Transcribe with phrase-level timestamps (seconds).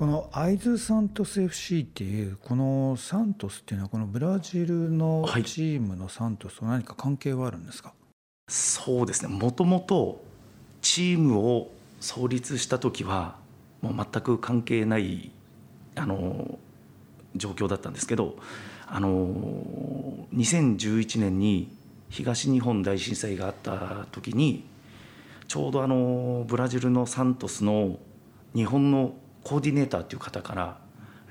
[0.00, 7.98] このアイズ・サントス FC っていうこのサントスっていうのはこのブラジルのチームのサントスと何か関係はあるんですか、はい、
[8.48, 9.28] そうですね。
[9.28, 10.24] もともと
[10.80, 11.70] チームを
[12.00, 13.36] 創立した時は
[13.82, 15.32] もう全く関係ない
[15.96, 16.58] あの
[17.36, 18.36] 状況だったんですけど
[18.86, 19.28] あの
[20.32, 21.76] 2011年に
[22.08, 24.64] 東日本大震災があった時に
[25.46, 27.98] ちょうどあのブラジルのサントスの
[28.54, 29.12] 日本の
[29.44, 30.78] コーディネーターっていう方から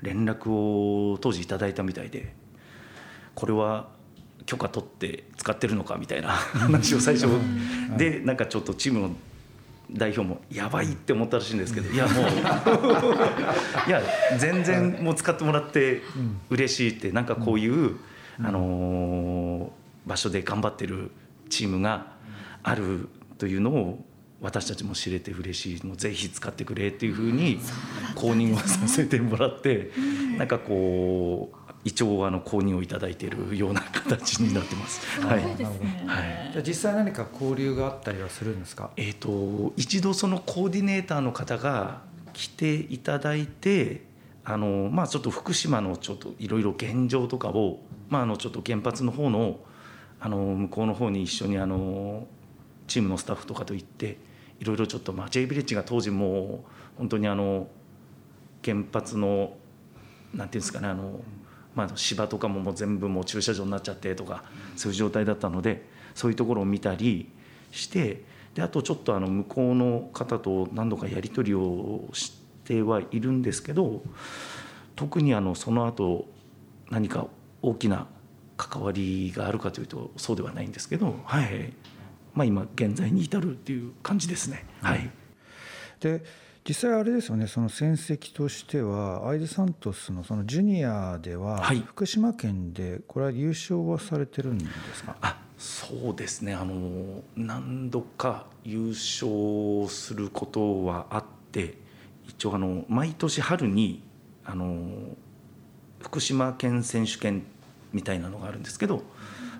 [0.02, 2.34] 連絡を当時いただいたみたいで
[3.34, 3.88] これは
[4.46, 6.28] 許可取って使ってるのかみたいな
[6.58, 7.28] 話を最初
[7.96, 9.16] でなんかちょっとチームの
[9.92, 12.24] 代表もやばいって思ったらしいんですけどいやもう
[13.88, 14.02] いや
[14.38, 16.02] 全然もう使ってもらって
[16.48, 17.96] 嬉しいってなんかこういう
[18.38, 19.72] あの
[20.06, 21.10] 場所で頑張ってる
[21.48, 22.12] チームが
[22.62, 24.04] あるというのを
[24.40, 27.60] 私たちも知れて嬉しいもうぜひ使ってくれっていうふうに
[28.20, 29.90] 公認をさせてもらって
[30.36, 35.20] なんかこう一応あの公認をいただいているような形になってます。
[35.22, 35.42] はい。
[35.42, 35.54] はい。
[35.56, 38.90] じゃあ実際何か交流があったりはするんですか？
[38.96, 42.02] えっ、と一度そのコーディネーターの方が
[42.34, 44.02] 来ていただいて、
[44.44, 49.60] あのまあちょっと福島のちょっといろいろ現状とかをまああのちょっと原発の方の
[50.20, 52.26] あの向こうの方に一緒にあの
[52.86, 54.18] チームのスタッフとかと行って
[54.58, 57.68] いろいろちょっとまあ J ビレッジが当時もう本当にあの
[58.64, 59.54] 原発の
[60.34, 61.20] なんていうんですかねあの
[61.74, 64.42] まあ、芝とかももう全部もう駐車場になっちゃってとか
[64.76, 67.30] そういう状態だったのでそういうところを見たり
[67.70, 72.32] してであとちょっとあの向こうの方と何度かやり取りをし
[72.64, 74.02] てはいるんですけど
[74.96, 76.26] 特にあのその後
[76.90, 77.28] 何か
[77.62, 78.08] 大きな
[78.56, 81.72] 関わりがあるかというとそうではないんですけど、はい。
[82.34, 84.64] まあ、今現在に至るっていう感じですね。
[84.82, 85.10] はい、
[86.00, 86.22] で
[86.66, 95.16] 実際あれですよねその戦績としてはアイズ・サントスのそのジュニアでは、福島県でこれは優勝はされてるんですか？
[95.22, 96.54] あそうですね。
[96.54, 101.78] あの何度か優勝することはあって
[102.28, 104.02] 一応あの毎年春に
[104.44, 105.16] あの
[106.00, 107.44] 福島県選手権
[107.92, 109.02] みたいなのがあるんですけど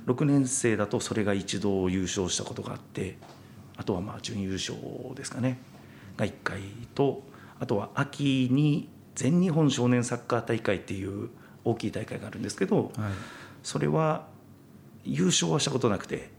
[0.06, 3.18] 6年生だとそれが一度優勝したことがあって
[3.76, 4.76] あとはまあ準優勝
[5.14, 5.58] ですかね。
[6.20, 6.60] が1回
[6.94, 7.22] と
[7.58, 11.30] あとは秋に全日本少年サッカー大会っていう
[11.64, 13.12] 大きい大会があるんですけど、はい、
[13.62, 14.26] それは
[15.04, 16.30] 優勝はしたことなくて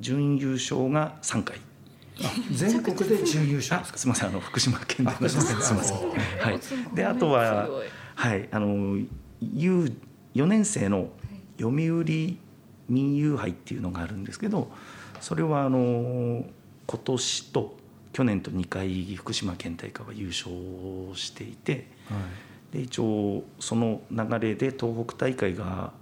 [0.00, 1.60] 準優勝が3回。
[2.50, 3.84] 全国で準優勝。
[3.96, 4.28] すみません。
[4.28, 5.62] あの福島県で福島県。
[5.62, 5.72] す。
[5.72, 6.60] みませんはい。
[6.94, 7.68] であとは
[8.14, 8.48] はい。
[8.50, 8.98] あの
[9.40, 9.92] U
[10.34, 11.10] 4年生の
[11.58, 12.36] 読売
[12.88, 14.70] 民友杯っていうのがあるんですけど
[15.20, 16.44] それはあの
[16.86, 17.76] 今年と
[18.18, 20.50] 去年と2回福島県大会は優勝
[21.14, 22.16] していて、は
[22.72, 25.92] い、で一応その流れで東北大会が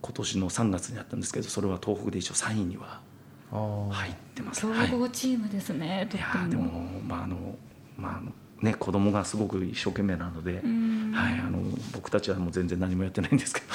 [0.00, 3.02] 今年の3月にあったんですけどそれは東北で一応3位には
[3.50, 4.62] 入ってます。
[4.62, 4.68] 強
[4.98, 6.62] 豪チームですね、はい、いやでも
[7.06, 7.36] まああの
[7.98, 10.62] まあね、子供がすごく一生懸命なので、はい、
[11.40, 11.60] あの
[11.92, 13.66] 僕たちはもう全然何もやってないんですけど。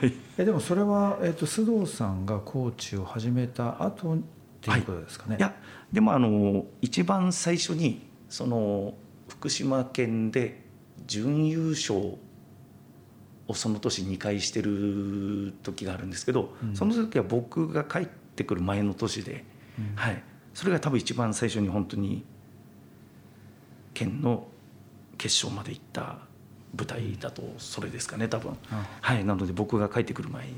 [0.38, 4.16] えでもそれは、えーと、須藤さんがコーチを始めた後
[4.70, 5.54] っていうことですかね、はい、いや
[5.92, 8.94] でもあの一番最初にその
[9.28, 10.62] 福島県で
[11.06, 11.98] 準優勝
[13.46, 19.44] をその年2回してる時があるんですけど、うん、その時は僕が帰ってくる前の年で、
[19.78, 20.22] うん、はい、
[20.54, 22.24] それが多分一番最初に本当に
[23.92, 24.46] 県の
[25.18, 26.18] 決勝まで行った
[26.76, 28.56] 舞台だとそれですかね多分、
[29.00, 30.52] はい、なので僕が帰ってくる前に、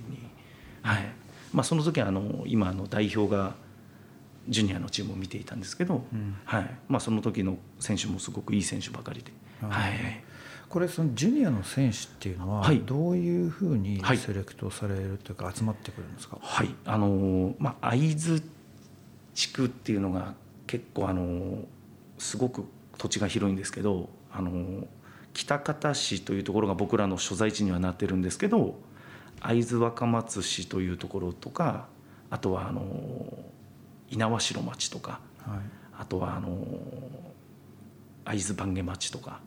[0.82, 1.04] はい。
[1.52, 3.54] まあ、その時はあの今の代表が
[4.48, 6.70] ジュニアのチームを見ていたんですけど、うん、はい。
[6.88, 9.32] まあ、その時の選手もすごくいい選手ばかりで。
[9.60, 9.92] はい、
[10.68, 18.42] これそのジュニアの選手っていうのはどういうふうにセレクトされるというか集まってくるんですか、はい、あのまあ会津
[19.34, 20.34] 地区っていうのが
[20.66, 21.64] 結構あの
[22.18, 22.64] すごく
[22.98, 24.86] 土地が広いんですけどあの
[25.32, 28.78] 北方市というところが僕らの所在地にはなってるんですけど
[29.40, 31.88] 会津若松市というところとか
[32.30, 32.82] あとはあの
[34.10, 35.58] 猪苗代町とか、はい、
[35.98, 36.58] あとはあの
[38.24, 39.40] 会津番下町とか、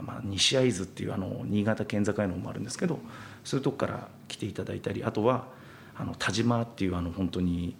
[0.00, 2.98] まあ、西会津っていうあの新潟県境の方もあるんですけど
[3.44, 5.46] そういうとこから来ていただいたりあとは
[5.96, 7.76] あの田島っていうあの本当に、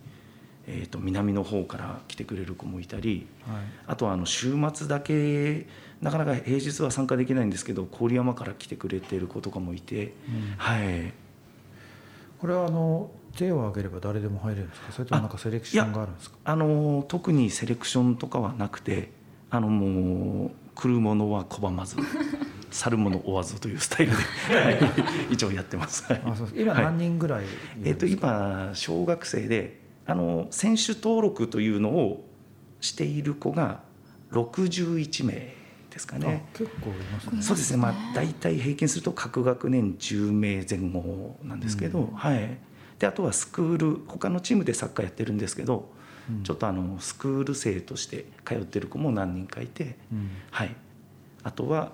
[0.67, 5.67] えー、と南の方から来てくれる子もいたり、はい、あとはあの週末だけ
[6.03, 11.13] なかなか平日は参加できないんですけど郡山から来てくれてる子とかもいて、うん、はい。
[12.41, 14.93] これはあの手を挙げれば誰でも入れるんですか？
[14.93, 16.37] それともなんかセレクションがあるんですか？
[16.45, 19.11] あの特にセレクションとかはなくて
[19.51, 21.97] あのもう来るものは拒まず
[22.71, 24.19] 去るもの追わずというスタイルで
[25.31, 26.05] 一応やってます。
[26.13, 27.47] あそう今何人ぐらい、はい、
[27.85, 32.25] えっ、と今小学生であの選手登録というのを
[32.81, 33.83] している子が
[34.33, 35.55] 61名
[35.91, 36.47] ですかね。
[36.55, 37.43] 結構いますね。
[37.43, 37.77] そうですね。
[37.77, 42.57] まあ大体平均すると各学年10名前後なんですけど、うん、はい。
[42.99, 45.91] であとはスクール他のチームでサッカーやってるんですけど、
[46.29, 50.75] うん、ちょっとあのスクール生として通ってる子も何人かいて、うん、はい。
[51.43, 51.93] あとは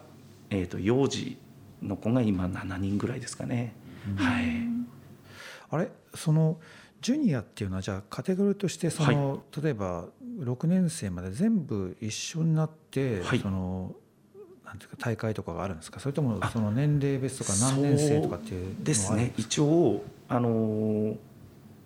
[0.51, 1.39] えっ、ー、と幼児
[1.83, 3.75] の子が今7人ぐらいですかね。
[4.17, 4.47] はい。
[5.71, 5.89] あれ？
[6.15, 6.59] その
[7.01, 10.07] ジュニアっていうのはじゃあカテゴリーとしてその、はい、例えば
[10.41, 13.95] 6年生まで全部一緒になって、はい、その
[14.65, 16.01] なんていうか大会とかがあるんですか？
[16.01, 19.33] それともその年齢別とか何年生とかっていうですね。
[19.37, 21.17] 一応あの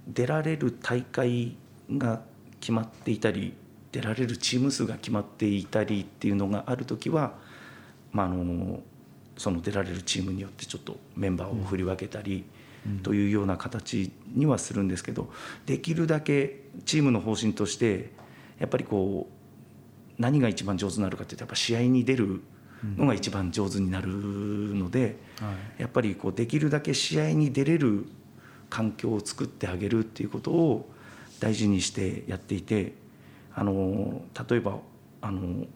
[0.09, 1.57] 出られる大会
[1.93, 2.23] が
[2.59, 3.55] 決まっていたり
[3.93, 7.35] 出られるチーム数が決まっていたりっていうのがある時は、
[8.13, 8.81] まあ、あの
[9.37, 12.45] その出られるチームによってちょっとメンバーを振り分けたり、
[13.03, 15.31] というような形にはするんですけど
[15.67, 18.11] できるだけチームの方針として
[18.59, 22.43] やっぱりこう何が一番上手になるかっていうとやっぱ試合に出る
[22.97, 25.17] のが一番上手になるので、
[25.79, 28.07] やっぱりこうできるだけ試合に出れる
[28.69, 30.91] 環境を作ってあげるっていうことを
[31.41, 32.95] 大事にしてやっていて
[33.55, 34.79] あの例えば
[35.21, 35.67] あの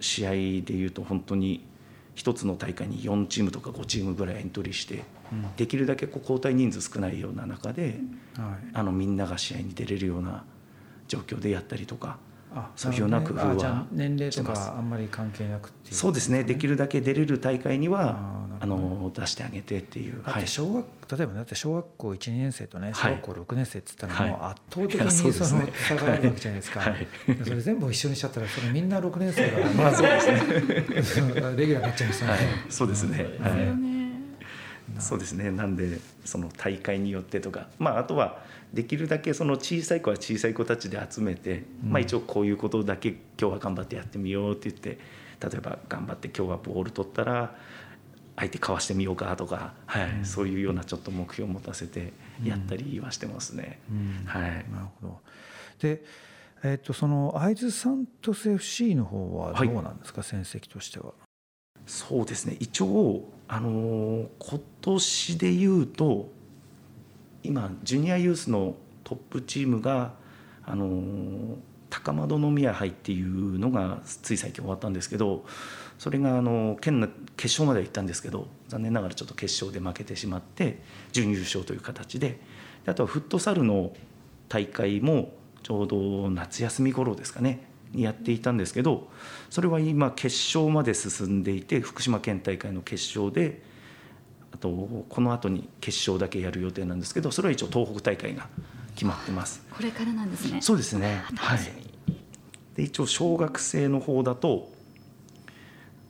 [0.00, 0.36] 試合で
[0.72, 1.64] いうと本当に
[2.16, 5.04] 1つの大会に4チームとか5チームぐらいエントリーして、
[5.56, 7.98] できるだけこう交代人数少ないような中で、
[8.72, 10.44] あのみんなが試合に出れるような
[11.08, 12.18] 状況でやったりとか
[12.74, 16.42] そういうような工夫は年齢とかあんまり関係なくそうですね。
[16.44, 18.18] できるだけ出れる大会には
[18.60, 20.22] あの出してあげてっていう。
[20.24, 20.84] だって小学、
[21.16, 26.82] 例えばだって小学校12年生とね小学校6年生っつったらもう圧倒的にその差があるわけじゃないですか、
[27.44, 31.32] それ全部一緒にしちゃったらそれみんな6年生が まあそうですね。
[31.56, 32.38] レギュラーになっちゃいますよね、
[32.70, 33.95] そうですね、はい
[34.98, 35.50] そうですね。
[35.50, 38.42] なんでその大会によってとか、まあ、あとは
[38.72, 44.98] できるだけその小さい子は小さい子たちで集めて、うん、まあ、一応こういうことだけ今日は頑張ってやってみようって言って
[45.40, 47.54] 例えば頑張って今日はボール取ったら
[48.36, 52.12] 相手かわしてみようかとか、はい、うん、そういうようなちょっと目標を持たせて
[52.44, 53.78] やったりはしてますね。
[54.26, 55.20] はい、なるほど。
[55.80, 56.04] で
[56.62, 61.12] えー、とその会津サントス FC の方はどうなんですか、はい、戦績としては。
[61.86, 62.56] そうですね。
[62.58, 66.28] 一応あの今年でいうと
[67.42, 70.14] 今ジュニアユースのトップチームが
[70.64, 71.56] あの
[71.88, 75.44] 高円宮杯っていうのがつい最近終わったんですけど
[75.98, 80.80] それがあの県の決勝までは行ったんですけど残念ながらちょっと決勝で負けてしまって
[81.12, 82.40] 準優勝という形で
[82.86, 83.92] あとはフットサルの
[84.48, 85.32] 大会も
[85.62, 87.66] ちょうど夏休み頃ですかね。
[87.94, 89.08] やっていたんですけど
[89.50, 93.62] それは今決勝まで進んでいて福島県大会の決勝で
[94.52, 94.68] あと
[95.08, 98.48] この後に決勝だけやる予定なんですけどそれは一応東北大会が
[98.94, 99.62] 決まってます。
[99.70, 100.62] これからなんですね。
[100.62, 101.22] そうですね。
[101.36, 101.58] はい。
[102.74, 104.74] で一応小学生の方だと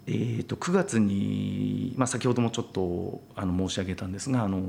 [0.08, 4.60] えー、と9月に、まあ、先ほどもちょっとあの申し上げたんですがあの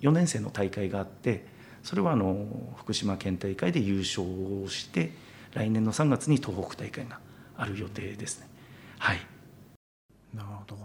[0.00, 1.46] 4年生の大会があって
[1.82, 2.46] それはあの
[2.78, 4.24] 福島県大会で優勝
[4.68, 5.12] して
[5.54, 7.18] 来年の3月に東北大会が
[7.56, 8.48] ある予定ですね。
[8.98, 9.20] はい
[10.34, 10.76] なるほど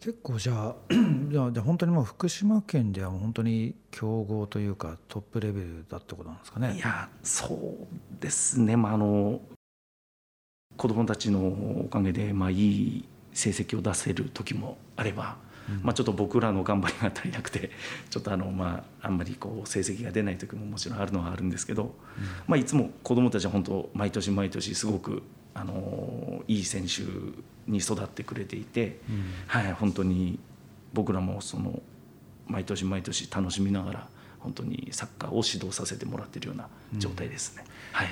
[0.00, 0.76] 結構じゃあ
[1.30, 6.76] じゃあ本当にもう福島県では本当に強豪というかトップレベルだってことなんですかね？
[6.76, 9.40] いやそうですね、まあ、あの
[10.76, 11.40] 子どもたちの
[11.84, 15.36] おかげで、まあ、いい成績を出せる時もあれば
[15.82, 17.70] まあ、ちょっと僕らの頑張りが足りなくて
[18.10, 21.94] ちょっとあの、まあ、あんまりこう成績が出ない時ももちろんあるのはあるんですけど、
[22.46, 25.22] まあ、いつも子どもたちは本当毎年毎年すごく
[25.54, 27.02] あのいい選手
[27.70, 29.00] に育ってくれていて、
[29.46, 30.38] はい、本当に
[30.92, 31.82] 僕らもその
[32.46, 34.08] 毎年毎年楽しみながら
[34.38, 37.64] 本当にサッカーを指導させてもらっているような状態ですね。
[37.92, 38.08] はい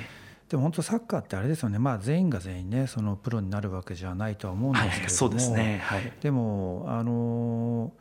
[0.49, 7.93] でも本当サッカーってあれですよね、まあ、全員が全員ねそのプロになるわけじゃないとは思うんですけれども、はい、そうですね、はい、でもあの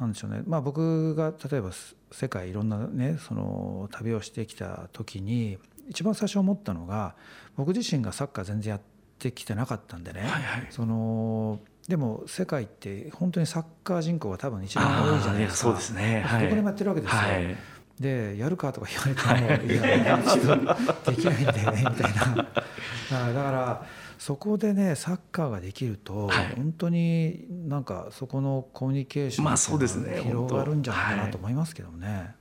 [0.00, 1.70] なんでしょうね、まあ、僕が例えば
[2.10, 7.14] 世界いろんなねその旅をしてきた時に一番最初思ったのが
[7.56, 8.80] 僕自身がサッカー全然やっ
[9.18, 15.56] てきてなかったんでね、はいはい、そのでも世界って本当にサッカー人口が多分一番多いじゃないですか。
[15.56, 17.18] そうですね、はい、どこでもやってるわけですよ。
[17.18, 17.56] はい
[18.02, 22.36] でやるかとか言われても、はい、いやちょっとできないんだよねみたいな。
[23.32, 23.86] だから
[24.18, 32.34] そこでねサッカーができると、はい、本当になんかそこのコミュニケーションが広がるんじゃないかなと思いますけどね。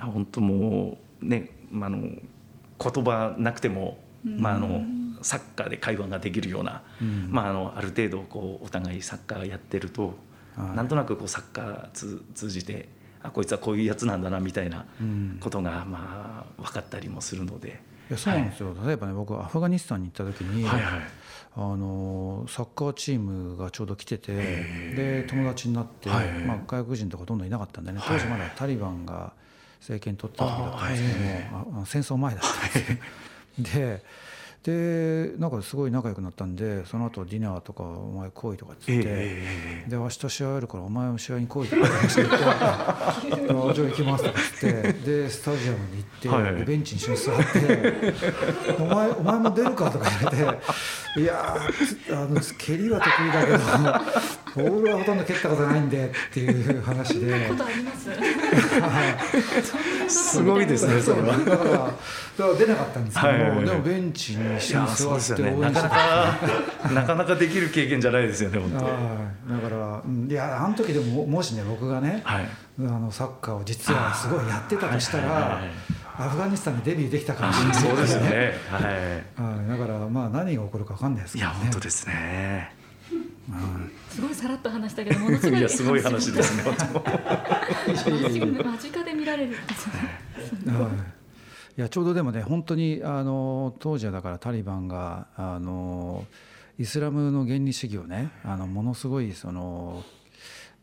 [0.00, 4.82] 本当もうね、まあ、の言葉なくても、まあ、あの
[5.22, 10.14] サッカーで会話ができるような、うん、まあ、あのある程度こうお互いサッカーやってると、
[10.56, 12.88] はい、なんとなくこうサッカー通通じて
[13.22, 14.84] あこいつはこういうやつなんだなみたいな
[15.40, 17.80] ことがまあ分かったりもするので。
[18.10, 21.00] いやそうなんですよ、はい、例えばね僕アフガニスタンに行った時に、はいはい、
[21.56, 29.32] あのサッカーチームがちょうど来ててで友達になって、はい、まあ、外国人とかほとんどいなかったんでね当時まだタリバンが
[29.80, 34.04] 政権取った時だったんですけども、あ戦争前だったんです で
[34.62, 42.36] でなんかすごい仲良くなったんでその後ディナーとかお前来いとかっつって、えー、で明日試合あるからお前も試合に来いとかって言って
[43.42, 48.14] 「じゃあ行きます」とかっつってでスタジアムに行って、はい、ベンチに一緒に座って
[48.78, 50.62] 「お前お前も出るか」とか言われて
[51.20, 51.56] 「いや
[52.10, 57.50] あの蹴りは得意だけどボールはほとんど蹴ったことないんで」っていう話で。
[58.02, 58.12] す
[60.42, 61.36] ごいですねそれは。
[61.38, 61.92] だから
[62.36, 63.40] から出なかったんですけど、はい。
[63.40, 66.38] はいはい、でもベンチに一緒に座って応援しなかなか
[66.94, 72.48] なかなかできる経験じゃないですよね本当だからいやあの時でももしね僕がね、はい、
[72.80, 75.70] あのサッカーを実はすごいやってたとしたら、はいはいはい。
[76.14, 78.52] アフガニスタンにデビューできたかもしれないそうですね。
[78.70, 79.68] はい。
[79.68, 82.81] だからまあ何が起こるか分かんないですけど、ね、いや本当ですね。
[84.08, 86.64] すごいさらっと話したけどものすごいいやすごい話ですね。
[88.62, 89.94] 間近で見られるんですね。
[91.76, 96.26] いやちょうどでもね本当にあの当時はだからタリバンがあの
[96.78, 100.04] イスラムの原理主義をねあのものすごいその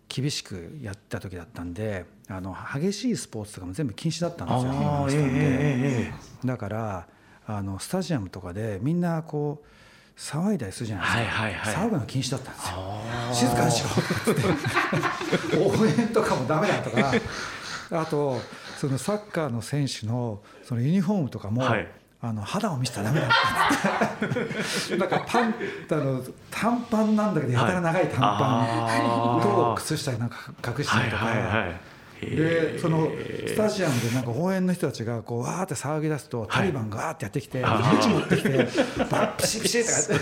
[0.08, 4.72] 厳しくやった時だったんであの激しいスポーツとかも全部禁止だったんですよ、
[5.12, 7.08] えー、だから
[7.46, 9.68] あのスタジアムとかでみんなこう
[10.19, 13.49] 騒いだりするじゃないですか、はいはいはい、騒ぐの禁止だったんですよ。
[13.49, 17.11] 静かにしろって応援とかもダメだとか。
[17.91, 18.39] あと
[18.77, 21.88] そのサッカーの選手のそのユニフォームとかも、はい、
[22.21, 24.97] あの肌を見せたらダメだって。
[24.97, 25.55] なんかパン
[25.89, 31.25] あの短パンなんだけどやたら長い短パンと靴下なんか隠したりとか。
[31.25, 31.88] はいはいはい
[32.21, 33.09] でその
[33.47, 38.49] スタジアムでなんか応援の人たちがこうわーって騒ぎ出すとタリバンがわーってやってきて鞭持ってきて
[39.09, 40.13] バッピシピシとかやって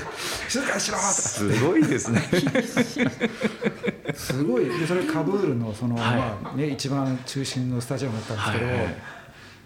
[0.49, 2.21] 静かにしろとかすごいですね。
[4.13, 4.65] すごい。
[4.65, 8.71] でそれカブールのその、まあね、一番中心のスタジアムだったんですけど、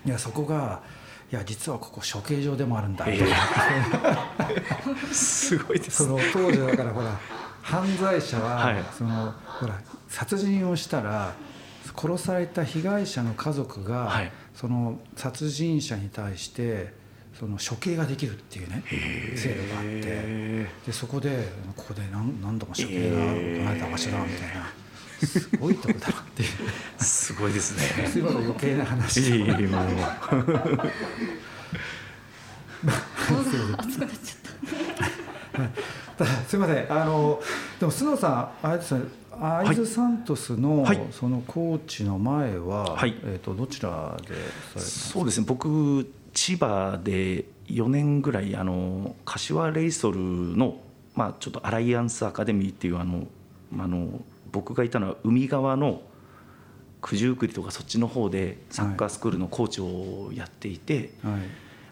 [0.07, 0.09] い。
[0.09, 0.81] やそこが
[1.31, 7.17] いや実はここ処刑場でもあるんだ、えー、すごいです、ね、その当時だからほら
[7.61, 11.33] 犯罪者は、はい、そのほら殺人をしたら
[11.95, 16.93] 殺された被害者の家族が、はい、その殺人者に対して
[17.39, 18.83] その処刑ができるっていうね
[19.35, 24.71] 制度があってでそこでここで何何度も処刑が行われた場所だみたいな。
[25.21, 26.49] すごいとこだなっていう
[27.03, 28.07] すごいですね。
[28.07, 29.21] すいません余計な話。
[29.21, 29.57] いいもう。
[33.77, 34.35] 熱くなっちゃ
[35.67, 35.67] っ
[36.17, 36.25] た。
[36.47, 37.41] すみませんあの
[37.79, 39.01] でも須野さんあれですね
[39.41, 44.35] 会津サントスの、はい、そのコーチの前は、はい、えーと、どちらで
[44.79, 45.45] そうですね。
[45.47, 50.79] 僕千葉で4年ぐらいあの柏レイソルの、
[51.15, 53.27] まあ、ちょっとアライアンスアカデミーっていうあの
[53.79, 54.21] あの
[54.51, 56.01] 僕がいたのは海側の
[57.01, 61.41] 九十九里とかそっちの方でサッカースクールのコーチをやっていて、はい、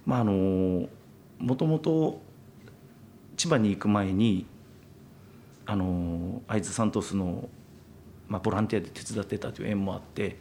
[0.06, 0.88] まああの
[1.39, 2.22] もともと
[3.38, 4.46] 千葉に行く前に
[5.70, 7.48] あの会津サントスの、
[8.28, 10.40] まあ、ボランティアで手伝ってたという縁もあって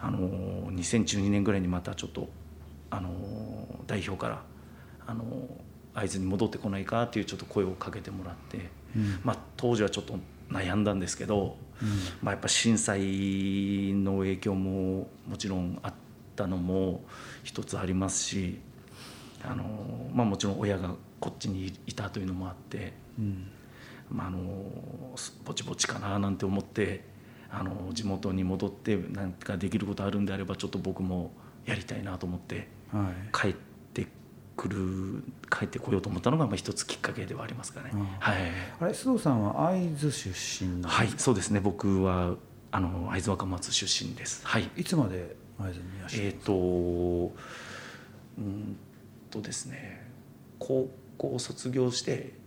[0.00, 0.20] あの
[0.70, 2.28] 2012年ぐらいにまたちょっと
[2.88, 3.10] あの
[3.88, 4.42] 代表から
[5.04, 5.24] あの
[5.94, 10.14] 会津に戻ってこないかっていうちょっと声をかけてもらって、うん、まあ、当時はちょっと
[10.48, 11.88] 悩んだんですけど、うん、
[12.22, 13.00] まあ、やっぱ震災
[13.94, 15.94] の影響ももちろんあっ
[16.36, 17.02] たのも
[17.42, 18.60] 一つありますし
[19.44, 19.64] あの、
[20.14, 22.92] まあ、もちろん親がこっちにいたというのもあって。
[23.18, 23.50] うん
[24.12, 24.38] まあ、あの
[25.44, 27.04] ぼちぼちかななんて思って
[27.50, 31.32] あの地元に戻って何かできることあるんであればちょっと僕も
[31.66, 33.52] やりたいなと思って、はい、帰っ
[33.92, 34.06] て
[34.56, 37.90] くる帰ってこようと思ったのがまあ一つきっかけではありますかね。
[38.20, 38.36] はい、
[38.80, 42.36] あれ須藤さんは会津出身はいそうですね僕は
[42.70, 44.46] あの会津若松出身です。
[44.46, 44.70] はい。
[44.76, 47.34] いつまで会津にいらっしゃるえっ、ー、と
[48.38, 48.76] うん
[49.30, 50.06] とですね
[50.58, 52.41] 高校卒業して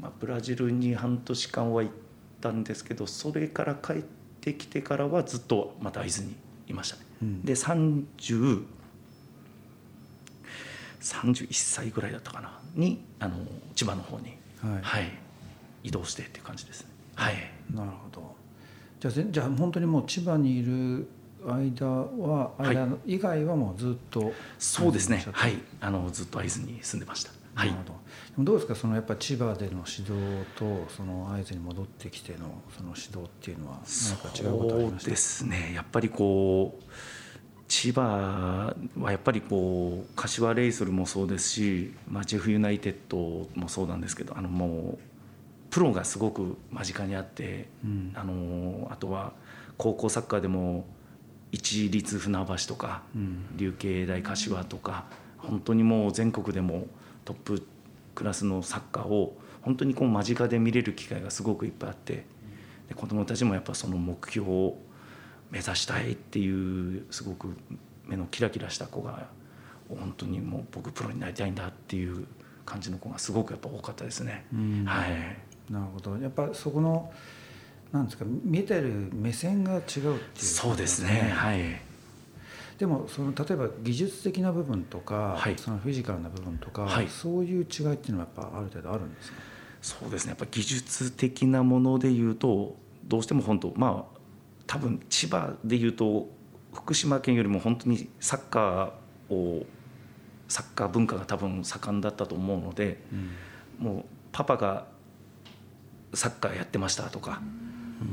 [0.00, 1.94] まあ、ブラジルに半年間は行っ
[2.40, 4.02] たんですけどそれから帰っ
[4.40, 6.34] てきてからはずっとまた会津に
[6.68, 7.02] いましたね。
[7.22, 8.64] うん、で30
[11.00, 13.36] 31歳ぐらいだったかなにあの
[13.74, 15.10] 千葉の方に、はい、はい、
[15.82, 16.88] 移動してっていう感じですね。
[17.14, 17.34] はい、
[17.74, 18.34] なるほど。
[19.00, 21.08] じゃあじゃあ本当にもう千葉にいる
[21.44, 25.24] 間は間以外はもうずっと、そうですね。
[25.32, 25.54] はい。
[25.80, 28.52] あのずっと会津に住んでましたはい、ど。
[28.52, 30.12] うですかそのやっぱ千葉での指導
[30.56, 35.00] とその会津に戻ってきてのその指導っていうのは何か違うことありました？
[35.00, 35.72] そうですね。
[35.74, 36.82] やっぱりこう
[37.68, 44.98] 千葉はやっぱりこう柏レイソルもそうですし、まあ、ジェフユナイテッドもそうなんですけどあのもう
[45.70, 49.32] プロがすごく間近にあって、うん、あのあとは
[49.78, 50.84] 高校サッカーでも
[51.50, 55.04] 一律船橋とか、うん、琉球大柏とか
[55.38, 56.86] 本当にもう全国でも
[57.24, 57.66] トップ
[58.14, 62.24] クラスのサッカーを本当にこう間近で見れる機会がすごくいっぱいあって
[62.88, 64.76] で子どもたちもやっぱその目標を
[65.50, 67.54] 目指したいっていうすごく
[68.06, 69.28] 目のキラキラした子が
[69.88, 72.26] 本当にもう僕プロになりたいんだっていう
[72.64, 74.46] 感じの子がすごくやっぱ多かったですね。
[74.86, 76.16] はい、なるほど。
[76.16, 77.12] やっぱそこの
[77.92, 81.32] なんですか見てる目線が違うっていう、ね、そうですね。
[81.34, 81.91] はい
[82.78, 89.38] でもその例えば技術的な部分とか、はい、そのフィジカルな部分とか、はい、そういう違いっていうのはやっぱある程度あるんですか？
[89.80, 90.30] そうですね。
[90.30, 94.18] やっぱ技術的なものでいうとどうしても本当まあ
[94.66, 96.28] 多分千葉でいうと
[96.72, 99.66] 福島県よりも本当にサッカーを
[100.48, 103.02] サッカー文化が多分盛んだったと思うので、
[103.80, 104.86] うん、もうパパが
[106.14, 107.71] サッカーやってましたとか、うん、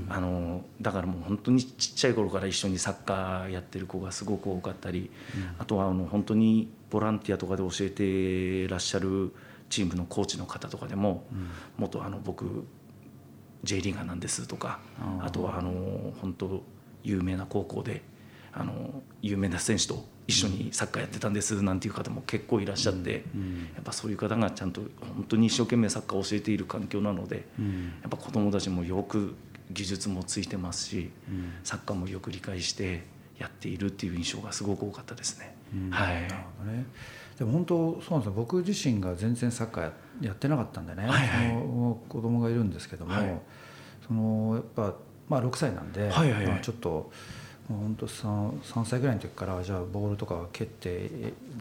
[0.10, 9.34] あのだからもう本当にちっちゃい頃から一緒にサッカーやってる子がすごく多かったり、うん、あとはあの本当にボランティアとかで教えてらっしゃる
[9.70, 11.24] チームのコーチの方とかでも、
[11.78, 12.66] 元あの僕
[13.64, 14.80] J リーガーなんですとか
[15.22, 16.64] あとはあの本当
[17.04, 18.02] 有名な高校で
[18.52, 24.82] あの有名な選手と一緒にサッカーやってたんですなんていう方も結構いらっしゃって、やっぱそういう方がちゃんと
[25.16, 27.48] 本当に一生懸命サッカーを教えている環境なので、
[28.02, 29.36] やっぱ子どもたちもよく
[29.72, 31.12] 技術もついてますし、
[31.64, 33.04] サッカーもよく理解して
[33.38, 35.56] やっているっていう印象がすごく多かったですね。
[35.92, 36.86] はい、なるほどね。
[37.38, 38.34] でも本当そうなんですよ。
[38.36, 41.54] 僕自身が全然サッカーやってなかったんでね、はいはい、
[42.10, 43.40] 子供がいるんですけども、はい、
[44.06, 44.96] そのやっぱ、
[45.30, 47.12] まあ、6歳なんで、はいはいはい、まあ、ちょっと。
[47.70, 51.08] 本当 3, 3歳ぐらいの時からじゃあボールとか蹴って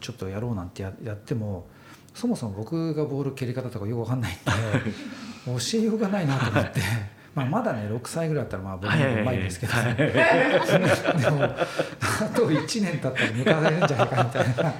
[0.00, 1.66] ちょっとやろうなんてややっても
[2.14, 4.40] そもそも僕がボール蹴り方とかよく分かんないんで
[5.44, 6.80] 教えようがないなと思って
[7.38, 11.56] まあ、まだね6歳ぐらいだったらまあ僕もうまいんですけど、 でもあ
[12.34, 14.74] と1年経ったら抜かれるんじゃないかみたいな。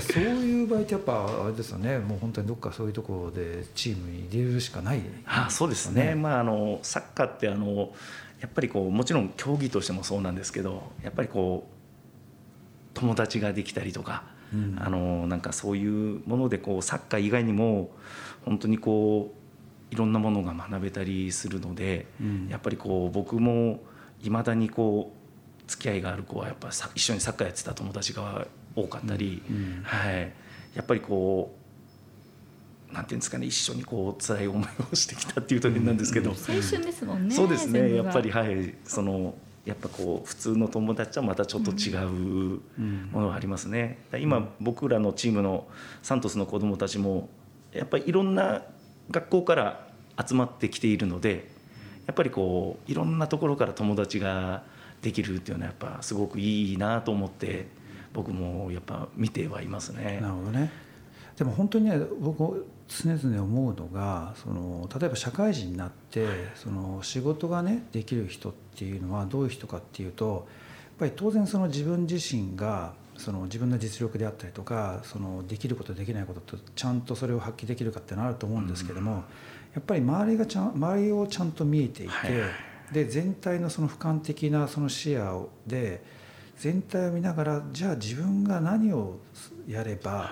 [0.00, 1.98] そういう場合ってやっぱあれですよね。
[1.98, 7.92] もう本当にどっかそういうところでチームに入れるしかない、ね、あそうですね、まあ、あのサッカーってあの
[8.40, 11.76] やっぱりこうもちろん競技としてもそうなんですけどやっぱりこう
[12.94, 17.90] 友達ができたりとか、うん、あのなんかそういうものでこうサッカー以外にも
[18.44, 19.45] 本当にこう
[19.90, 23.80] いろんなものが学べたりするので、うん、やっぱりこう僕も
[24.22, 30.32] いまだにこう付き合いがある子はやっぱ一緒にサッカーやってた友達が多かったり、うん、はい、
[30.74, 31.54] やっぱりこ
[32.90, 38.74] うなんていうんですかね一緒にこう辛い思いをしてきたっていうと変なんですけど、青春ですもんねそうですねやっぱりはい。
[38.84, 42.60] そのやっぱこう普通の友達はまたちょっと違う
[43.10, 43.98] ものがありますね。
[44.20, 45.66] 今僕らのチームの
[46.02, 47.28] サントスの子どもたちも
[47.72, 48.62] やっぱりいろんな
[49.10, 49.88] 学校から
[50.26, 51.48] 集まってきているので
[52.06, 54.62] やっぱりこういろんなところから友達が
[55.02, 57.68] できるっていうのはやっぱすごくいいなと思って
[58.12, 60.20] 僕もやっぱ見てはいますね。
[60.22, 60.70] なるほどね
[61.36, 70.46] でも本当にね僕常々思うのがその例えば社会人になってその仕事がねできる人っていうのはどういう人かっていうと
[70.84, 79.24] やっぱり当然その自分自身がその自分の実力であったりとかそのできることできないこととちゃんとそれを発揮できるかっていうのはあると思うんですけども、
[79.74, 82.12] やっぱり周りがちゃん周りをちゃんと見えていて、
[82.92, 86.02] で全体のその俯瞰的なその視野で
[86.58, 89.18] 全体を見ながらじゃあ自分が何を
[89.68, 90.30] やれば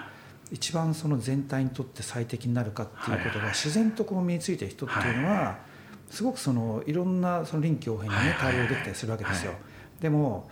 [0.51, 5.59] 一番その全体にとって最適になるかっていうことが自然とこう身についてる人っていうのは
[6.11, 9.53] すごくそのいろんなその臨機応変にね対応できたりするわけですよ。
[10.01, 10.49] でも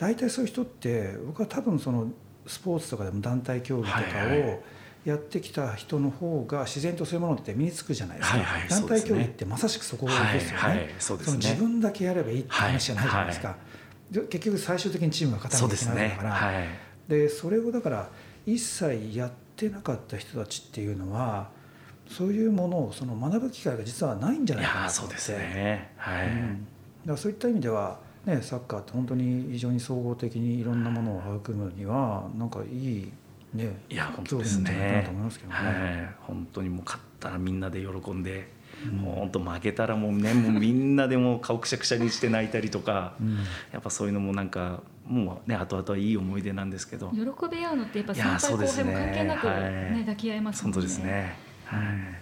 [0.00, 2.08] 大体そういう人って僕は多分その
[2.46, 4.00] スポーツとかでも団体競技とか
[4.32, 4.62] を
[5.04, 10.56] やってきた人の方が自然とそういうものって身につくじゃないですか、はいはい、団体競技ってまさしくそこですよね。
[10.56, 11.24] はいはい、そね。
[11.24, 13.56] その自分だけやればいいって話じゃないじゃないですか、は
[14.14, 16.40] いはい、結局最終的にチームが勝たなきゃいけないから。
[17.06, 18.08] そで、ね、それをだから
[18.46, 21.50] 一切やってなかった人たちっていうのは
[22.08, 25.18] そういうものをその学ぶ機会が実はないんじゃないかなと思って。
[25.18, 26.64] そうですね、はい、うん、
[27.04, 33.12] だからそういった意味ではね、サッカーって本当に非常に総合的にいろんなものを育むにはなんかいい
[33.54, 38.48] ねいや本当ですねなと思いますけどね、はい、本当にもう勝ったらみんなで喜んで
[39.02, 43.38] 本当、うん、負けたらもうねもうみんなでも顔くしゃくしゃにして泣いたりとか、うん、
[43.72, 47.10] やっぱそういうのもなんかもうね後々はいい思い出なんですけど。
[47.10, 47.18] 喜
[47.50, 49.90] び合うのってやっぱ先輩後輩も関係なくね、ね。
[49.92, 50.74] はい、抱き合いますもんね。
[50.74, 52.19] 本当ですね、はい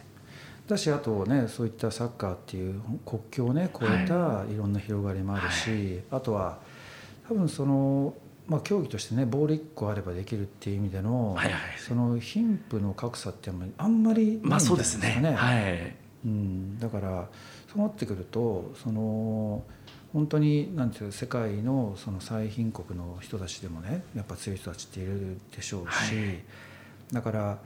[0.68, 6.58] だしあとねそういったサッカーっていう国境をね越えたいろんな広がりもあるし、はい、あとは
[7.26, 8.14] 多分その
[8.48, 14.48] まあ、競技としてねボール1個あればできるっていう意味での、はいはい、その貧富の格差ってあんまりないんじゃないですかね。
[14.48, 15.34] まあ、そうですね。
[15.36, 15.96] はい。
[16.24, 17.28] うん、だから
[17.72, 19.62] そうなってくるとその
[20.12, 26.44] 本当になんていう世界のその最貧国の人たちでもねやっぱ強い人たちっているでしょうし、はい、
[27.12, 27.58] だから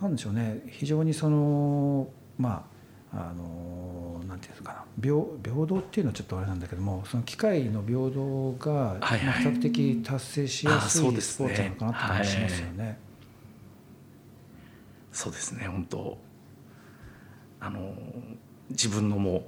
[0.00, 2.72] なんでしょうね非常にそのまあ
[3.14, 9.16] あのなんていうんですかな平平等っていうのはちょっとあれなんだけどもその機械の平等が比
[9.46, 12.98] 較的達成しやすいスポーツなのかなって感じしますよね。
[15.12, 16.18] そうですね本当。
[17.60, 17.94] あの
[18.70, 19.44] 自分のも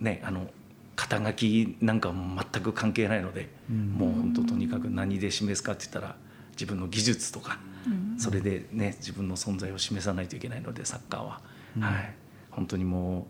[0.00, 0.48] うねあの
[0.94, 6.16] 肩書きなんかも全く関係ないので、うん、もう本当とにかく何で示すかって言ったら
[6.52, 11.40] 自分の技術とか、うん、それでね自分の存在を示さないといけないのでサッカーは、
[11.76, 12.14] うん、はい
[12.56, 13.24] 本当にもう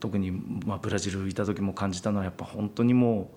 [0.00, 3.30] 特にまあブラジルいた時も感じたのはやっぱ本当にも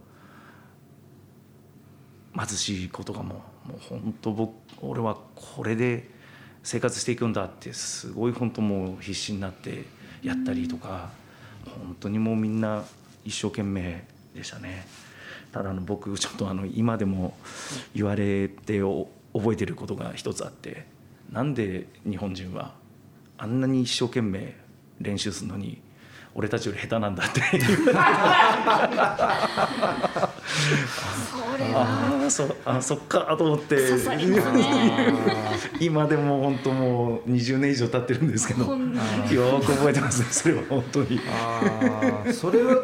[2.36, 6.10] う貧しいことがもうもう本当僕俺はこれで
[6.64, 9.86] 生活していくんだってすごい本当もう必死になって
[10.24, 11.12] やったりとか
[11.66, 12.84] 本当にもうみんな
[13.24, 14.88] 一生懸命でしたね。
[15.52, 17.36] ただの僕ちょっとあの今でも
[17.96, 18.82] 言われて
[19.34, 20.86] 覚えてることが一つあって
[21.32, 22.76] なんで日本人は
[23.38, 24.56] あんなに一生懸命
[25.00, 25.82] 練習するのに
[26.36, 27.42] 俺たちより下手なんだって。
[31.74, 33.82] ああそあそっかと思って、ね、
[35.80, 41.20] 今でも本当もう20年以上経ってるんですけどよく覚えてますねそれは本当に。
[41.28, 42.76] あそれは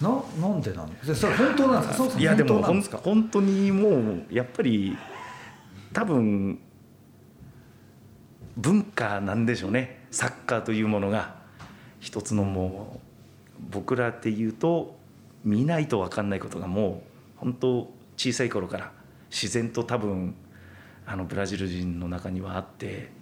[0.00, 1.16] ななんでなんですか？
[1.16, 2.18] それ本当なんですか？
[2.18, 4.96] いやでも本当にもうやっぱり
[5.92, 6.58] 多分
[8.56, 10.06] 文化なんでしょうね。
[10.10, 11.37] サッカーというものが
[12.00, 13.00] 一つのも
[13.60, 14.96] う僕らっていうと
[15.44, 17.02] 見ないと分かんないことがも
[17.36, 18.92] う本当小さい頃から
[19.30, 20.34] 自然と多分
[21.06, 23.16] あのブラジル人の中にはあって。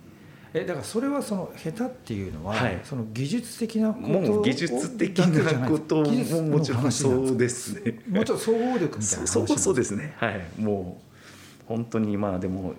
[0.55, 7.99] えだからそれはその下手っていうのは、はい、その技術的なこともう技術的なことももちろんそうですね。
[8.09, 10.15] もうちょっと総合力みたいな話そうそうですね。
[10.17, 10.41] はい。
[10.59, 10.99] も
[11.65, 12.75] う本当にまあでも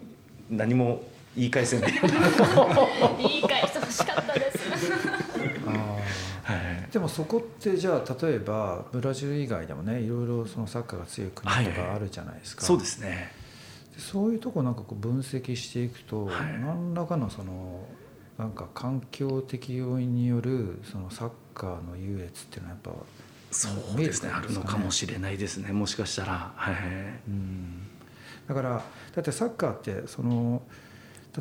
[0.50, 1.04] 何も
[1.36, 1.92] 言い返せない。
[3.20, 4.47] 言い返してほしかったです
[6.98, 13.32] でもそこってじゃあ例えばブラジル以外でもねいろいろそのサッカーが強い国とかあるじゃないですか、はいはい、そうですね。
[14.00, 17.86] そういうとこなんかこう分析していくと、はい、何らかのその
[18.40, 23.06] なんか環境的要因によるそのサッカーの優劣っていうのはやっぱ
[23.52, 25.72] そうですね、ね、あるのかもしれないですね。
[25.74, 26.76] もしかしたら、はい、
[27.28, 27.88] うん、
[28.48, 30.64] だからだってサッカーってその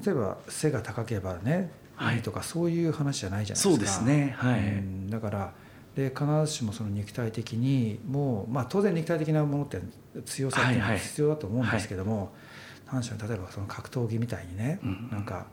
[0.05, 1.71] 例えば背が高ければね
[2.15, 2.19] い。
[2.19, 3.71] いとか、そういう話じゃないじゃないですか。
[3.71, 5.53] そうですね、はい、うん、だから
[5.95, 9.81] で必ずしもその肉体的にもう、まあ、当然肉体的なものって
[10.27, 12.33] 強さっていうのは必要だと思うんですけども、
[12.87, 13.01] はい。
[13.01, 15.47] はい、例えばその格闘技みたいにね、うん、なんか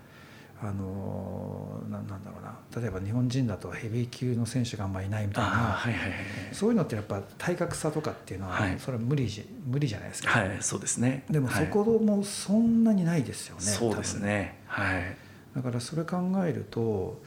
[0.61, 2.57] あのななんだろうな。
[2.81, 6.11] 例えば日本人だとヘビー級の選手があんまりいないみたいな、はいはいはい、
[6.53, 11.23] そういうのってやっぱ体格差とかっていうのは、はい、それは無理じ無理じゃないですか、はい、そうですね。
[11.29, 14.59] でもそこもそんなにないですよね、そうですね。
[14.65, 15.17] はい
[15.55, 17.19] だからそれ考えると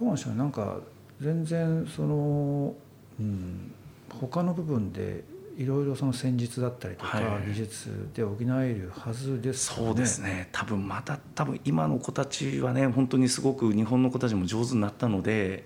[0.00, 0.38] どうしょうね。
[0.38, 0.78] なんか
[1.20, 2.74] 全然その、
[3.18, 3.72] うん、
[4.20, 5.24] 他の部分で
[5.56, 10.50] いろいろその戦術だったりとか、技術で補えるはずです、ね、そうですね。
[10.52, 15.64] 多分また多分今の子たちはね本当にすごく日本の子たちも上手になったので、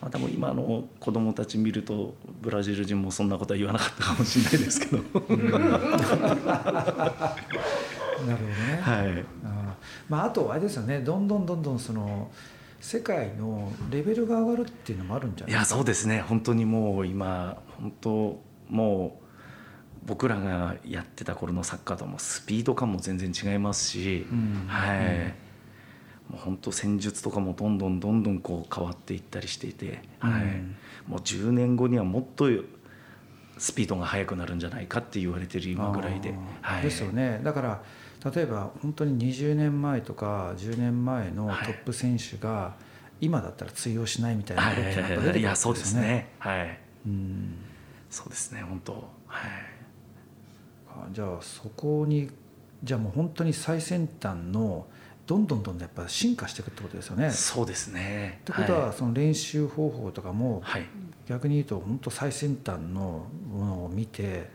[0.00, 4.96] まあ、多分今の子供たち見るとブラジル人もそんなことは言わなかったかもしれないですけど。
[8.22, 9.24] なるほどね、はい。
[9.44, 9.61] あ
[10.08, 12.30] まあ、あとあれですよねどんどんどんどんその
[12.80, 15.76] 世界のレベルが上がるっていうのもあるんじゃないですか？
[15.76, 16.20] いやそうですね。
[16.20, 19.22] 本当にもう今本当もう
[20.04, 25.26] 僕らがやってた頃のサッカーともスピード感も全然違いますし、うん、はい、うん、
[26.30, 30.42] もう本当戦術とかもどんどんどんどんこう変わっていったりしていて、うん、はい、
[31.06, 32.48] もう10年後にはもっと
[33.58, 37.40] スピードが速くなるんじゃないかって言われてる今ぐらいで、はい、ですよね。
[37.44, 37.82] だから
[38.24, 42.74] 例えば本当に20年前とか10年前のトップ選手が
[43.20, 46.28] 今だったら通用しないみたいなことってやっぱ出てくるんですね。
[46.38, 47.56] はい、うん。
[48.10, 48.92] そうですね本当。
[49.26, 49.50] はい。
[51.12, 52.30] じゃあそこに
[52.84, 54.86] じゃあもう本当に最先端の
[55.26, 57.30] どんどんどんどんやっぱ進化していくってことですよね。
[57.30, 58.40] そうですね。
[58.42, 60.62] ってことは、その練習方法とかも、
[61.28, 64.50] 逆に言うと本当最先端のものを見て、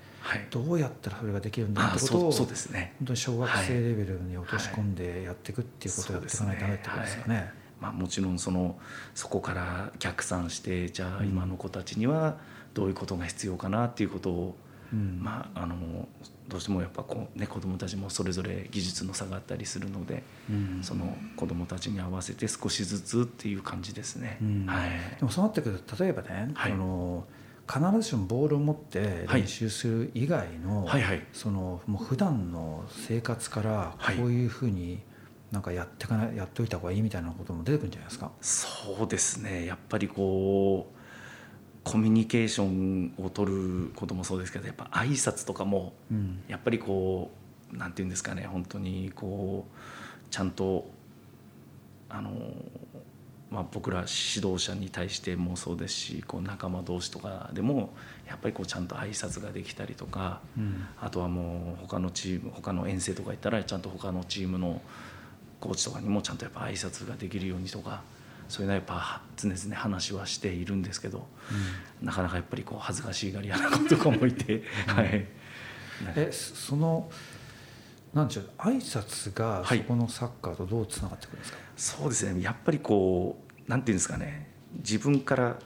[0.50, 2.94] どうやったらそれができるんだってことをそうですね。
[3.00, 7.54] 本当に小学生レベルに落とし込んでやっていくっていうことをやっていかないとダメってことですかね。
[7.80, 8.78] まあ、もちろんその
[9.14, 12.38] そこから逆算してじゃあ今の子たちには
[12.74, 14.58] どういうことが必要かなっていうことを、
[14.92, 16.08] うん、まああの
[16.48, 24.38] どうしてもやっぱこう、ね、子どもたちもそれぞれ技術の差があったりするので、うん、その子どもたちに合わせて少しずつっていう感じですね。
[24.42, 27.26] うん、はい、でもそうなってくると例えばね、はい、その
[27.68, 31.18] 必ずしもボールを持って練習する以外の、はいはい。
[31.18, 35.00] はい、そのもう普段の生活からこういうふうに
[35.52, 38.32] なんかやってかなやっておいた方がいいみたいなことも出てくるんじゃないですか？
[38.42, 39.66] そうですね。
[39.66, 40.98] やっぱりこう
[41.84, 45.94] コミュニケーションを取ることもそうですけどやっぱ挨拶とかも
[46.48, 47.32] やっぱりこ
[47.74, 49.74] うなんていうんですかね本当にこう
[50.30, 50.90] ちゃんと
[52.10, 52.32] あの、
[53.50, 57.94] まあ、僕ら指導者に対してもそうですしこう仲間同士とかでも
[58.28, 64.82] やっぱりこうちゃんと挨拶ができたりとか、うん、あとはもう他のチーム他の遠征とか行ったらちゃんと他のチームの
[65.62, 68.02] コーチとかにもちゃんとやっぱ挨拶ができるようにとか。
[68.50, 71.28] そういうのはやっぱ常々話はしているんですけど、
[72.02, 75.28] うん、なかなかやっぱりこう恥ずかしいがり屋な子とかもいて、はい、
[76.16, 77.10] えその
[78.14, 82.42] なんでしょう挨拶がそこのサッカーとどうつながってくるんですか、はい、そうですね。
[82.42, 84.50] やっぱりこうなんていうんですかね。
[84.78, 85.60] 自分から、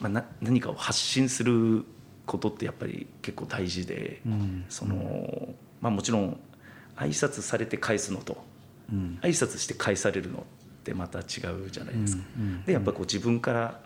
[0.00, 1.84] まあ、な何かを発信する
[2.26, 6.38] ことってやっぱり結構大事で、うん、そのまあもちろん
[6.96, 8.42] 挨拶されて返すのと、
[8.92, 10.42] うん、挨拶して返されるのっ
[10.84, 12.22] てまた違うじゃないですか。
[12.66, 13.80] でやっぱこう自分から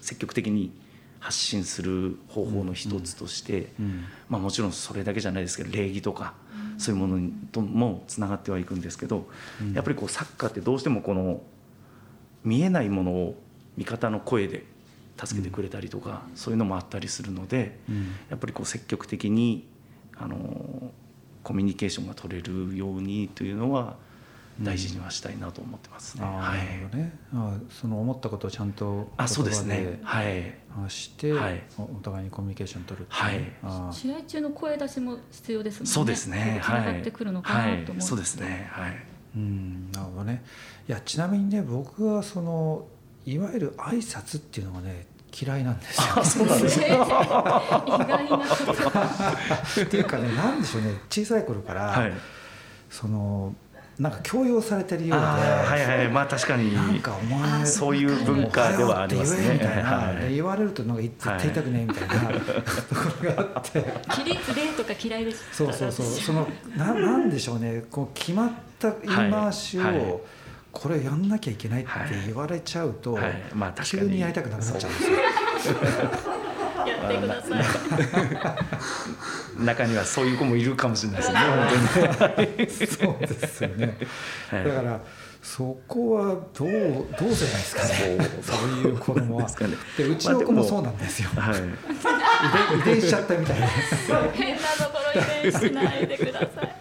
[0.00, 0.72] 積極的に
[1.20, 3.68] 発信する方法の一つとして、
[4.28, 6.34] まあ、もちろんそれだけじゃないですけど礼儀とか
[6.82, 9.28] そういうものともつながってはいくんですけど、
[9.74, 11.40] やっぱりこうサッカーってどうしてもこの
[12.44, 13.34] 見えないものを
[13.76, 14.64] 味方の声で
[15.16, 17.78] 助けてくれたりとか、そういうのもあったりするので、
[18.28, 19.66] やっぱりこう積極的に
[20.18, 20.90] あの
[21.42, 23.96] コミュニケーションが取れるようにというのは
[24.60, 26.24] 大事にはしたいなと思ってますね。
[26.24, 27.18] はい、ね。
[27.34, 30.00] あその思ったことをちゃんとあそうですね。
[30.02, 30.54] はい。
[30.88, 33.40] して、はい、お互いにコミュニケーション取るはい。
[33.92, 35.90] 試合中の声出しも必要ですもんね。
[35.90, 36.60] そうですね。
[36.62, 37.00] はい。
[37.00, 38.68] ってくるのかなと思そうですね。
[38.70, 38.96] はい。
[39.36, 40.44] うんなるほどね。
[40.88, 42.86] いやちなみにね僕はその
[43.24, 46.24] いわゆる挨拶っていうのがね嫌いなんですよ。
[46.24, 47.56] そうなんです意外な
[49.82, 52.12] っていうかね、なんでしょうね、小さい頃から、はい、
[52.90, 53.54] その
[53.98, 56.74] なんか強要されてるようではいはいまあ確かに。
[56.74, 59.54] なんかお前そういう文化ではありますね。
[59.54, 62.14] みたいな、はい、言われるとなんか絶対言いたくねえみたいな、
[62.62, 63.84] ところがあって。
[64.10, 66.06] 起立例とか嫌いですそうそうそう。
[66.06, 67.84] そのななんでしょうね。
[67.90, 70.14] こう決まった言い回しを、はいはい。
[70.72, 71.90] これやんなきゃいけないって
[72.26, 73.22] 言われちゃうと、はい。
[73.24, 73.34] はい。
[73.54, 75.00] まあ、急にやりたくなくなっちゃうんで
[75.60, 75.76] すよ。
[76.86, 77.60] やってくださ
[79.58, 79.64] い。
[79.64, 81.38] 中にはそういう子もいるかもしれないですね。
[81.38, 82.70] 本当に。
[82.70, 83.96] そうですよね。
[84.50, 85.00] だから
[85.42, 88.18] そこはどうどうじゃないですかね。
[88.42, 89.48] そういう子供は。
[89.96, 91.30] でうちの子もそうなんですよ。
[91.30, 92.80] はい。
[92.80, 93.66] 遺伝しちゃったみたいな。
[94.32, 96.76] 変なところ遺伝しないでください。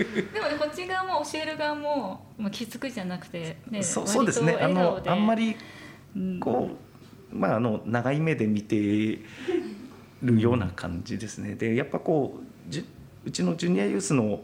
[0.34, 3.82] でもねこっち側も教える側ももうきつくじゃなくてね。
[3.82, 4.58] そうそうですね。
[4.60, 5.56] あのあんまり
[6.40, 6.89] こう。
[7.32, 8.76] まあ、あの長い目で見て
[10.22, 11.54] るような感じですね。
[11.54, 12.84] でやっぱこうじ
[13.24, 14.40] うちのジュニアユースの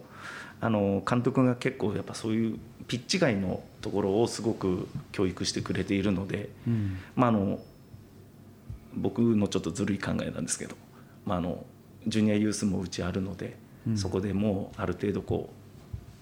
[0.60, 7.58] あの監督が結構やっぱそういうピッチ外のところをすごく教育してくれているので、うん、まあ、あの
[8.94, 10.74] 僕のちょっとずるい考えなんですけど、
[11.26, 11.64] まあ、あの
[12.06, 15.65] ジュニアユースもうちあるので、うん、そこでもうある程度こう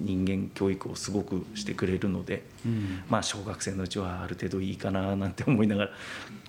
[0.00, 5.90] 人間教育をすごくしてくれるので、うん、まあ小学生のうちはある程度いいかななんて思いながら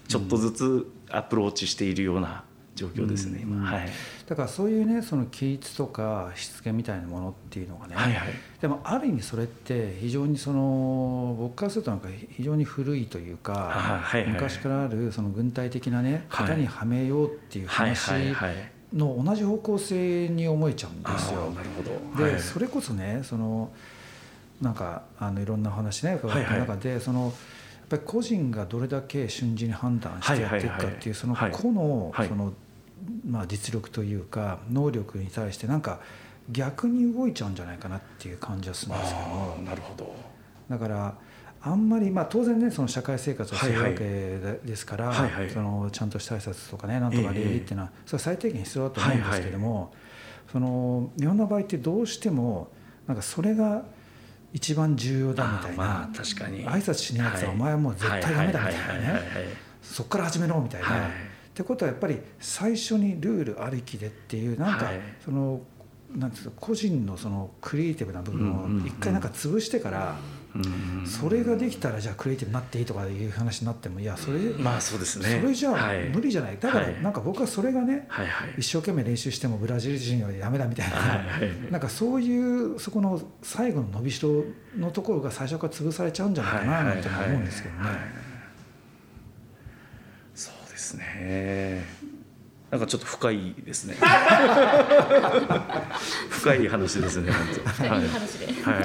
[0.08, 2.44] ちょっとずつアプローチしているような
[2.76, 3.90] 状況ですね、今、はい、
[4.28, 8.28] だからそういうねその規律とかしつけみたいなものっていうのがね、はいはい、
[8.60, 18.12] でもある意味それって非常にその僕からするとなんか非常に古いというか、はいはい、昔からあるその軍隊的なね型にはめようっていう話
[18.94, 21.52] の同じ方向性に思えちゃうんですよ。
[21.52, 21.84] なるほ
[22.18, 22.24] ど。
[22.24, 23.72] で、はい、それこそねその
[24.62, 26.96] なんかあのいろんな話ね伺った中で、はい。
[26.98, 27.32] はい、そのやっ
[27.90, 32.54] ぱり個人がどれだけ瞬時に判断してやっていくかっていうその個のその
[33.28, 36.00] まあ実力というか能力に対してなんか
[36.50, 40.16] 逆に動いちゃうんじゃないかなっていう感じはするんですけどなるほど。
[40.70, 41.16] だから
[41.68, 43.98] あんまり、まあ、当然ねその社会生活をするわけ
[44.64, 49.94] ですから、はいはい、そのちゃんとした挨拶とかねなんとか礼儀っていうのは、それは最低限必要だと思うんですけども、
[50.52, 52.68] その日本の場合ってどうしても
[53.08, 53.84] なんかそれが
[54.54, 56.68] 一番重要だみたいな、まあ、確かに。
[56.68, 59.22] 挨拶しないやつはお前はもう絶対ダメだみたいなね。
[59.82, 61.08] そこから始めろみたいな。
[61.08, 61.10] っ
[61.56, 64.92] てことはやっぱり最初にルールありきでっていうなんか
[65.24, 65.62] その
[66.14, 70.16] なんていう個人のそのクリエイティブな部分を一回なんか潰してから
[71.06, 75.40] それができたらじゃあクリエイティブになっていいとかいう話になってもいやそれまあそうですね。
[75.42, 76.58] それじゃあ無理じゃない？
[76.58, 78.08] だからなんか僕はそれがね
[78.58, 81.26] 一生懸命練習してもブラジル人はダメだみたいな。
[81.70, 84.46] なんかそういうそこの最後の伸びしろ
[84.78, 87.90] のところが最初から潰されちゃうんじゃないかななんて思うんですけどね。
[90.34, 92.05] そうですね
[92.76, 93.96] なんかちょっと深いですね。
[96.30, 97.32] 深い話ですね。
[97.32, 97.86] 本当。
[97.86, 98.48] いい話で。
[98.64, 98.84] はい。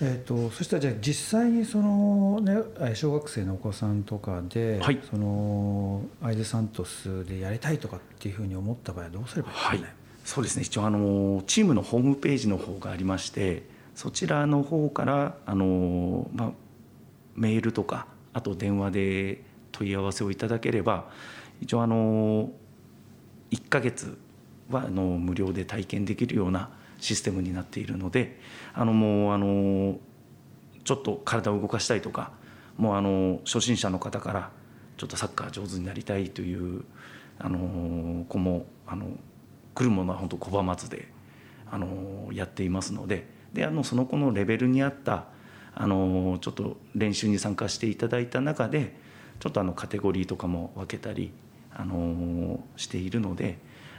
[0.00, 2.56] えっとそしたらじゃあ実際にそのね
[2.94, 9.82] 小学生のお子さんとかで、はい、そのアイデサントスでやりたいとかっていうふうに思った場合はどうすればいいですかね？
[9.82, 9.90] はい、
[10.24, 10.62] そうですね。
[10.62, 16.52] 一応あのチームのホームページの方がありまして、そちらの方からあのまあ
[17.36, 21.04] メールとかあと電話で問い合わせをいただければ
[21.60, 22.50] 一応あの
[23.50, 24.18] 1ヶ月
[24.70, 28.40] はあの無料で体験できるようなシステムになっているので
[28.74, 29.98] あのもうあの
[30.84, 32.32] ちょっと体を動かしたいとか
[32.76, 34.50] もうあの初心者の方から
[34.96, 36.84] ちょっとサッカー上手になりたいという
[37.38, 39.06] あの子もあの
[39.74, 41.08] 来るものは本当拒まずで
[41.70, 45.26] あのやっていますのでであのその子のレベルに合った
[45.74, 48.96] あのちょっと練習に参加していただいた中で
[49.38, 51.32] ちょっとあのカテゴリーとかも分けたり
[51.78, 53.56] あのしているので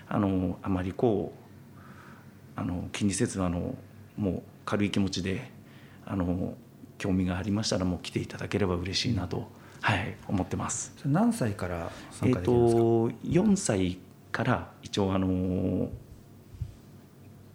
[0.08, 1.34] あのあまりこ
[2.58, 3.76] うあの気にせずあの
[4.18, 5.50] もう軽い気持ちで
[6.06, 6.56] あの
[6.98, 9.48] 興味がありましたらもう来ていただければ嬉しいなと、
[9.80, 10.94] はい、思ってます。
[11.06, 13.98] 何歳から参加できるんですか、えー、と4歳
[14.34, 15.89] から一応あの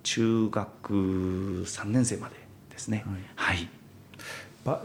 [0.02, 2.36] 中学3年生まで
[2.70, 3.04] ですね。
[3.36, 3.68] はい、はい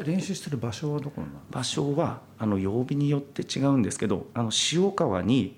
[0.04, 5.58] 練習してる場所はどこなの場所はあの曜日によって違うんですけどあの塩川に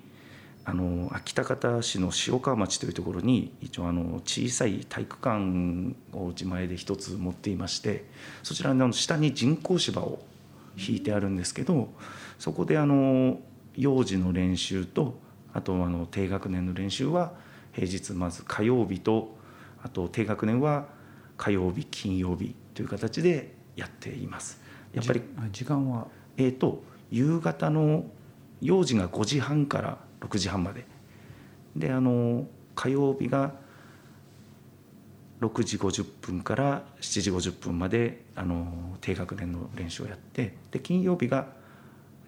[0.64, 8.04] あの秋田方市の塩川町というところに一応あの小さい体育館を自前で一つ持っていまして
[8.44, 10.20] そちらの下に人工芝を
[10.76, 11.88] 引いてあるんですけど
[12.38, 13.40] そこであの
[13.76, 15.18] 幼児の練習と
[15.52, 17.32] あとあの低学年の練習は
[17.72, 19.36] 平日まず火曜日と
[19.82, 20.86] あと低学年は
[21.36, 24.60] 火曜日金曜日という形でやっています。
[24.92, 26.08] やっぱり時間は？
[26.36, 28.04] えっ、と夕方の
[28.60, 30.86] 幼児が5時半から6時半まで。
[31.76, 33.54] であの火曜日が
[35.40, 41.48] 6時50分から7時50分まであの低学年の練習をやってで金曜日が、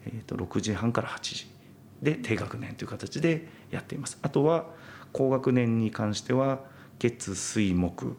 [0.05, 1.55] えーと、と6時半から8時。
[2.01, 4.17] で低学年という形でやっています。
[4.21, 4.67] あとは
[5.11, 6.59] 高学年に関しては
[6.99, 8.17] 月水木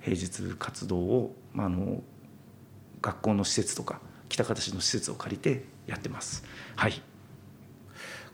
[0.00, 2.02] 平日活動を、まあ、あの
[3.02, 6.44] 学校の施設とか北方市の施設を借りてやってます。
[6.74, 7.00] はい、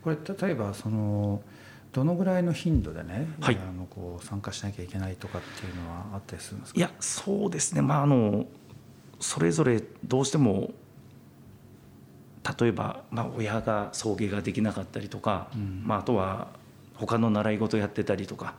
[0.03, 1.43] これ例えばその
[1.93, 6.79] どのぐらいの頻度でね、はい、あのこう参加しなきゃいけないとかっていうのはあったりするんですか？
[6.79, 7.83] いやそうですね。
[7.83, 8.47] まああの
[9.21, 10.71] それぞれどうしても
[12.59, 16.49] 例えば、まあ、親が送迎ができなかったりとか、うん、まあ、あとは
[16.95, 18.55] 他の習い事やってたりとか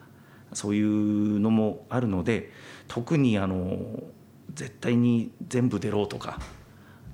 [0.54, 2.52] そういうのもあるので
[2.88, 4.02] 特にあの
[4.56, 6.40] 絶対に全部出ろとか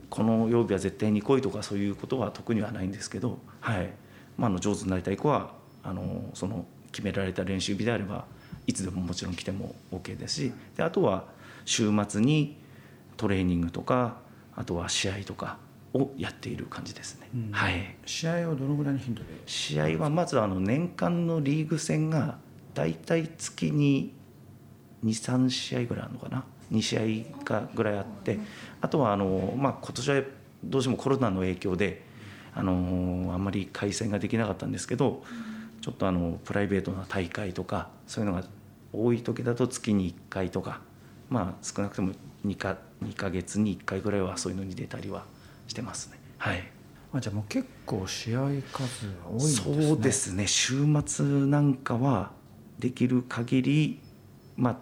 [0.10, 3.90] この曜日は絶対に来いとかそういうことは特にはないんですけど、はい。
[4.38, 5.52] まあ、あの上手になりたい子は
[5.84, 8.26] あのその決められた練習日であれば
[8.66, 11.26] いつでももちろん来ても OK ですしであとは
[11.66, 12.58] 週末に
[13.18, 14.18] トレーニングとか
[14.56, 15.58] あとは試合とか
[15.94, 19.28] をやっている感じですね、うん、はい、試合はどのぐらいの頻度で？
[19.46, 22.38] 試合はまずあの年間のリーグ戦が
[22.74, 24.14] 大体月に
[25.04, 28.40] 23試合ぐらいあるのかな2試合かぐらいあって
[28.82, 30.22] あとはあの、まあ、今年は
[30.64, 32.04] どうしてもコロナの影響で
[32.54, 35.24] あのあんまり開催ができなかったんですけど
[35.82, 38.44] ちょっとあのプライベートな大会とかそういうのが
[38.92, 40.82] 多い時だと月に1回とか
[41.30, 42.14] まあ少なくとも
[42.46, 45.26] 2か ,2 ヶ月に1回ぐらいはそういうのに出たりは
[45.68, 46.20] してますね。
[46.38, 46.64] はい
[47.12, 49.84] あじゃあもう結構試合数が多いんですね。
[49.88, 52.32] そうですね週末なんかは
[52.78, 54.00] できる限り
[54.56, 54.78] まあ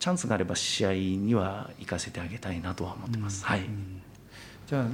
[0.00, 3.44] チャンスがあれば試合には行かせてあげたいなとは思ってます。
[3.44, 3.66] うん、はい、
[4.66, 4.86] じゃあ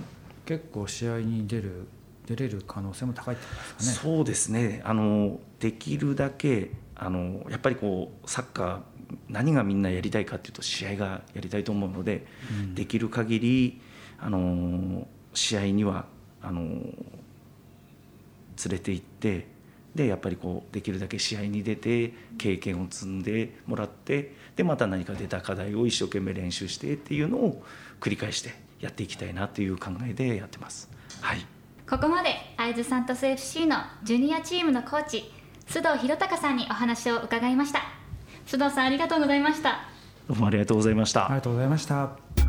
[0.45, 1.89] 結構試合に出る
[2.27, 4.15] 出れる可能性も高いってことですかね。
[4.17, 4.83] そうですね。
[4.85, 8.81] あのできるだけあのやっぱりこうサッカー
[9.29, 13.81] 何がみんなやりたいかっていうと試合がやりたいと思うので、うん、できる限り
[14.19, 16.07] あの試合には
[16.43, 16.95] あの連
[18.71, 19.47] れて行って
[19.95, 27.63] でやっぱりこうできるだけ試合に出て経験を積んでもらってでまた何か出た課題を一生懸命練習してっていうのを
[28.01, 30.91] 繰り返してやっていきたいなという考えでやってます。
[31.21, 31.47] はい。
[31.89, 35.31] ここまで会津サントス FC のジュニアチームのコーチ
[35.69, 37.81] 須藤弘隆さんにお話を伺いました。
[38.47, 39.89] 須藤さんありがとうございました。
[40.29, 41.27] どうもありがとうございました。
[41.27, 42.46] ありがとうございました